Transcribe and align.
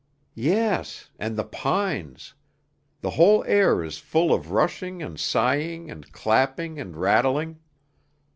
"Yes. 0.33 1.11
And 1.19 1.37
the 1.37 1.43
pines. 1.43 2.33
The 3.01 3.11
whole 3.11 3.43
air 3.43 3.83
is 3.83 3.99
full 3.99 4.33
of 4.33 4.49
rushing 4.49 5.03
and 5.03 5.19
sighing 5.19 5.91
and 5.91 6.11
clapping 6.11 6.79
and 6.79 6.97
rattling. 6.97 7.59